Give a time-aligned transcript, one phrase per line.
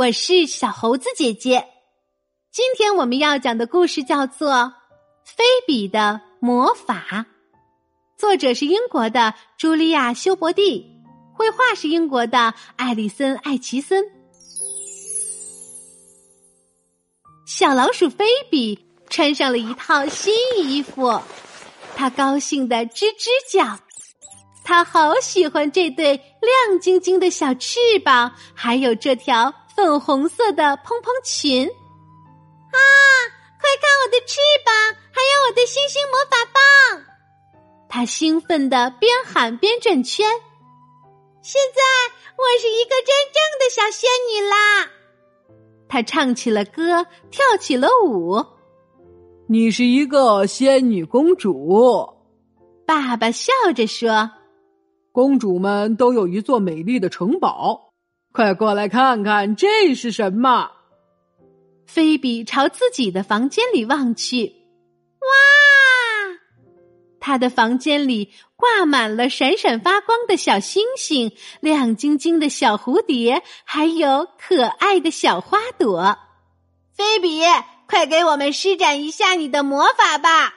[0.00, 1.66] 我是小猴子姐姐。
[2.50, 4.50] 今天我们要讲的故事叫做
[5.26, 7.04] 《菲比的魔法》，
[8.16, 10.86] 作者是英国的茱莉亚·休伯蒂，
[11.34, 14.02] 绘画是英国的艾丽森·艾奇森。
[17.46, 18.78] 小老鼠菲比
[19.10, 21.20] 穿上了一套新衣服，
[21.94, 23.78] 它高兴的吱吱叫。
[24.64, 31.66] 他好喜欢这对亮晶晶的小翅膀，还有这条粉红色的蓬蓬裙。
[31.66, 32.78] 啊！
[33.60, 34.72] 快看我的翅膀，
[35.12, 37.04] 还有我的星星魔法棒！
[37.90, 40.26] 他兴奋的边喊边转圈。
[41.42, 41.80] 现在
[42.36, 44.88] 我是一个真正的小仙女啦！
[45.88, 48.42] 他唱起了歌，跳起了舞。
[49.46, 52.08] 你是一个仙女公主，
[52.86, 54.30] 爸爸笑着说。
[55.12, 57.89] 公主们都有一座美丽的城堡，
[58.32, 60.70] 快过来看看这是什么！
[61.86, 64.54] 菲比朝自己的房间里望去，
[65.20, 65.26] 哇！
[67.18, 76.16] 他的房间里挂满了闪闪发光的小星星、亮晶晶的小蝴蝶，还有可爱的小花朵。
[76.94, 77.42] 菲比，
[77.88, 80.54] 快给我们施展一下你的魔法吧！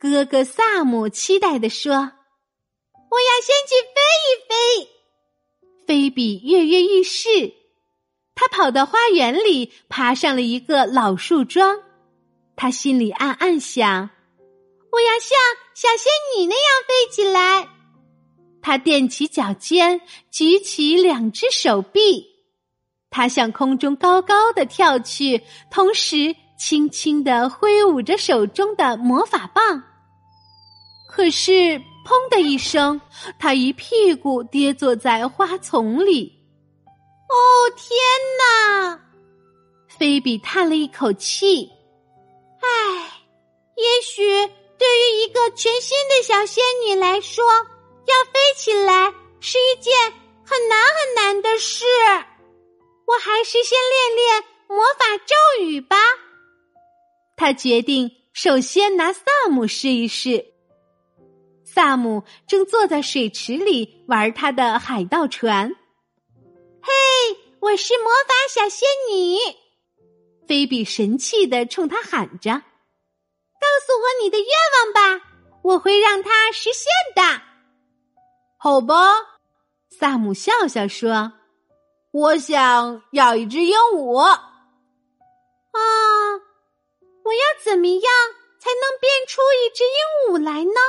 [0.00, 1.92] 哥哥萨姆期待的说。
[1.94, 4.33] 我要先去飞一。
[6.04, 7.54] 菲比跃跃欲试，
[8.34, 11.78] 他跑到花园里，爬上了一个老树桩。
[12.56, 14.10] 他心里暗暗想
[14.92, 15.38] ：“我要像
[15.72, 17.70] 小仙女那样飞起来。”
[18.60, 22.26] 他踮起脚尖，举起两只手臂，
[23.08, 29.82] 他向空中高高的跳去，同时轻轻的挥舞着手中的魔法棒。
[31.14, 31.80] 可是。
[32.06, 33.00] 砰的一声，
[33.38, 36.30] 他一屁股跌坐在花丛里。
[37.30, 37.34] 哦，
[37.78, 37.98] 天
[38.38, 39.00] 哪！
[39.88, 41.66] 菲比叹了一口气。
[42.60, 43.22] 唉，
[43.76, 44.22] 也许
[44.76, 49.10] 对于一个全新的小仙女来说，要飞起来
[49.40, 49.94] 是一件
[50.44, 51.86] 很难很难的事。
[53.06, 55.96] 我还是先练练魔法咒语吧。
[57.34, 60.53] 他决定首先拿萨姆试一试。
[61.74, 65.74] 萨姆正坐在水池里玩他的海盗船。
[66.80, 66.92] 嘿，
[67.58, 69.36] 我是魔法小仙女！
[70.46, 72.52] 菲比神气的冲他喊着
[73.58, 75.26] ：“告诉我你的愿望吧，
[75.64, 76.86] 我会让它实现
[77.16, 77.42] 的。”
[78.56, 78.94] 好吧，
[79.90, 81.32] 萨姆笑笑说
[82.14, 84.38] ：“我想要一只鹦鹉。”啊，
[87.24, 88.02] 我要怎么样
[88.60, 90.80] 才能变出一只鹦鹉来呢？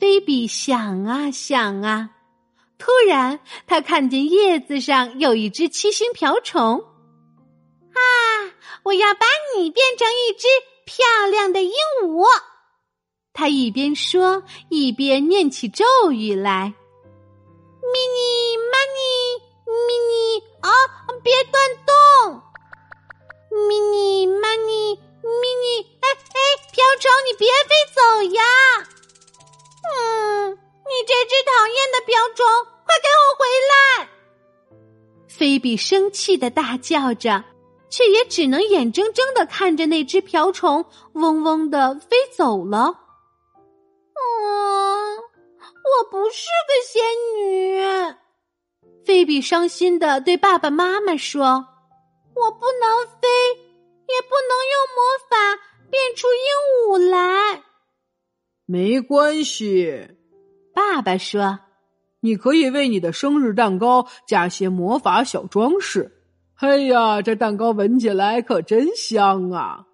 [0.00, 2.10] 菲比想啊想啊，
[2.78, 6.84] 突然他看见叶子上有一只七星瓢虫。
[7.92, 8.00] 啊！
[8.84, 9.26] 我要把
[9.56, 10.46] 你变成一只
[10.84, 11.72] 漂亮的鹦
[12.02, 12.24] 鹉。
[13.32, 16.72] 他一边说，一边念起咒语来
[17.82, 20.70] ：“mini money mini 啊，
[21.22, 21.54] 别乱
[21.84, 22.42] 动
[23.50, 26.38] ！mini money mini，哎哎，
[26.72, 28.42] 瓢虫，你别飞走呀！”
[29.98, 32.46] 嗯，你这只讨厌的瓢虫，
[32.86, 34.08] 快给我回来！
[35.28, 37.44] 菲比生气的大叫着，
[37.90, 42.94] 却也只能眼睁睁的看着那只瓢虫嗡嗡的飞走了。
[44.14, 47.02] 嗯，我不是个仙
[47.36, 48.14] 女。
[49.04, 51.66] 菲比伤心的对爸爸妈妈说
[52.34, 53.28] ：“我不能飞，
[54.06, 54.98] 也不能用魔
[55.30, 56.42] 法变出鹦
[56.88, 57.62] 鹉来。”
[58.70, 60.10] 没关系，
[60.74, 61.58] 爸爸说
[62.20, 66.12] ：“你可以为你的生日蛋糕加些魔法小装饰。”
[66.60, 69.86] 哎呀，这蛋糕闻起来可真香啊！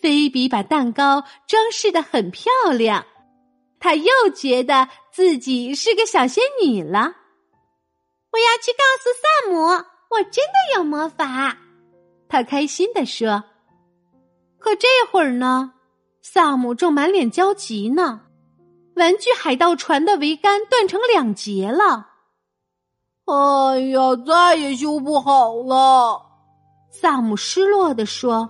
[0.00, 3.04] 菲比把蛋糕装饰的很漂亮，
[3.78, 6.98] 他又觉得自己是个小仙女了。
[8.30, 11.58] 我要去告诉萨姆，我真的有魔法。
[12.26, 13.44] 他开心的说
[14.58, 15.74] ：“可这会儿呢？”
[16.22, 18.20] 萨姆正满脸焦急呢，
[18.96, 22.08] 玩具海盗船的桅杆断成两截了。
[23.24, 26.22] 哎呀，再也修不好了！
[26.90, 28.48] 萨姆失落的说：“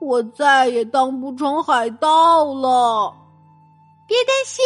[0.00, 3.12] 我再也当不成海盗了。”
[4.06, 4.64] 别担心，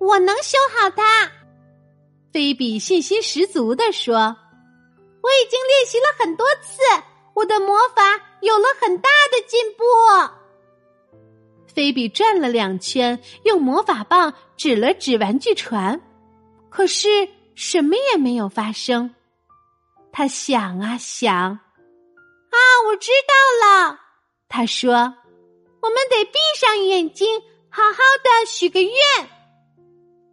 [0.00, 1.30] 我能修好它。
[2.32, 4.14] 菲比信心十足的说
[5.22, 6.78] ：“我已经练习了很多次，
[7.34, 8.02] 我的魔法
[8.40, 9.84] 有了很大的进步。”
[11.74, 16.00] 菲比转了两圈，用魔法棒指了指玩具船，
[16.68, 19.14] 可是什么也没有发生。
[20.12, 23.98] 他想啊想，啊，我知道了。
[24.48, 24.92] 他说
[25.80, 27.40] ：“我们得闭上眼睛，
[27.70, 28.92] 好好的许个愿。”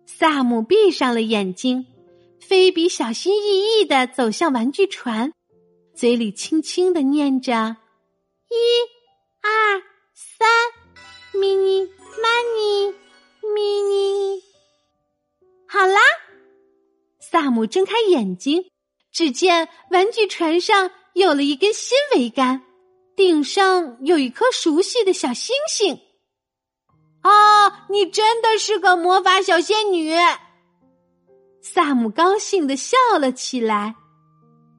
[0.05, 1.85] 萨姆闭上了眼睛，
[2.41, 5.31] 菲比小心翼翼的走向玩具船，
[5.95, 7.77] 嘴里轻轻的念着
[8.51, 8.55] ：“一、
[9.41, 9.81] 二、
[10.13, 10.49] 三
[11.33, 11.89] ，mini
[12.21, 12.93] money
[13.43, 14.41] mini。”
[15.67, 15.99] 好啦，
[17.19, 18.71] 萨姆睁开眼睛。
[19.11, 22.61] 只见玩具船上有了一根新桅杆，
[23.15, 25.99] 顶上有一颗熟悉的小星星。
[27.23, 30.13] 哦，你真的是个魔法小仙女！
[31.61, 33.95] 萨姆高兴的笑了起来。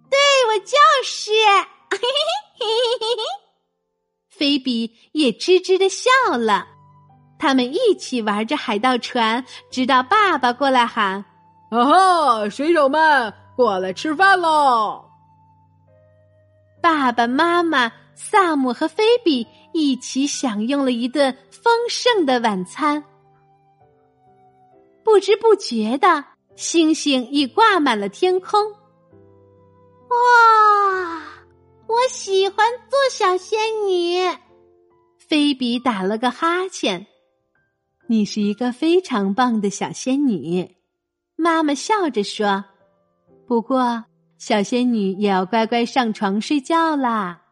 [0.09, 0.19] 对，
[0.49, 1.33] 我就是。
[1.33, 2.09] 嘿嘿
[2.59, 2.67] 嘿
[3.01, 3.17] 嘿
[4.41, 6.09] 菲比也吱吱的笑
[6.39, 6.67] 了。
[7.39, 11.23] 他们一起玩着海盗船，直到爸爸过来喊
[11.71, 15.05] ：“啊哈，水手们！”过来吃饭喽！
[16.83, 23.05] 爸爸妈妈、萨姆和菲比一起享用了一顿丰盛的晚餐。
[25.05, 26.25] 不知不觉的，
[26.57, 28.59] 星星已挂满了天空。
[30.09, 31.23] 哇，
[31.91, 33.59] 我喜欢做小仙
[33.89, 34.21] 女。
[35.19, 37.05] 菲比打了个哈欠。
[38.07, 40.77] 你是一个非常棒的小仙女，
[41.35, 42.65] 妈妈笑着说。
[43.45, 44.05] 不过，
[44.39, 47.43] 小仙女也要乖乖上床睡觉啦。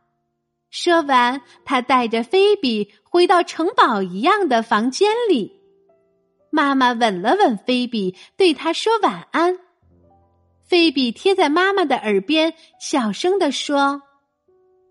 [0.71, 5.61] 说完，她带着菲比回到城堡一样的房间里。
[6.53, 9.59] 妈妈吻了吻菲比，对她说晚安。
[10.63, 14.03] 菲比贴在妈妈的耳边，小声的说：“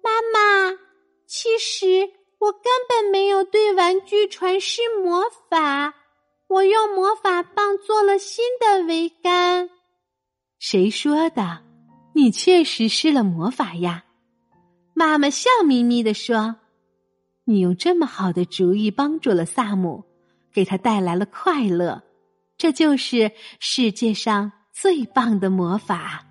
[0.07, 0.77] 妈妈，
[1.25, 2.09] 其实
[2.39, 5.94] 我根本没有对玩具船施魔法，
[6.48, 9.69] 我用魔法棒做了新的桅杆。”
[10.59, 11.63] 谁说的？
[12.15, 14.06] 你确实施了魔法呀！
[14.95, 16.56] 妈妈笑眯眯的说
[17.45, 20.04] ：“你用这么好的主意帮助了萨姆，
[20.51, 22.01] 给他带来了快乐，
[22.57, 26.25] 这就是世界上最棒的魔法。”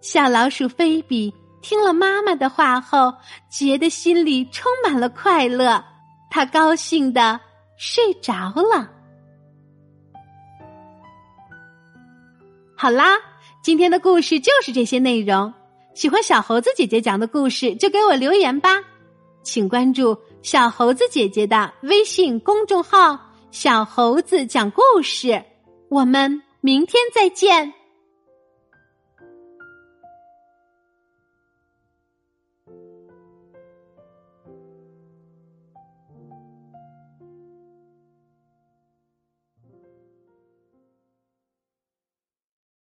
[0.00, 3.14] 小老鼠菲比听了妈妈的话后，
[3.50, 5.84] 觉得心里充满了快乐，
[6.30, 7.38] 他高兴的
[7.76, 8.90] 睡着了。
[12.76, 13.18] 好啦，
[13.62, 15.52] 今天的故事就是这些内容。
[15.94, 18.82] 喜欢小猴子姐姐讲的故事，就给我留言吧。
[19.42, 23.18] 请关注小猴子姐姐的微信公众号
[23.50, 25.42] “小猴子讲故事”。
[25.90, 27.79] 我们明天再见。